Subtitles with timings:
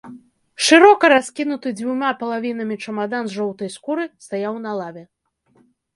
[0.67, 5.03] Шырока раскінуты дзвюма палавінамі чамадан з жоўтай скуры стаяў на лаве.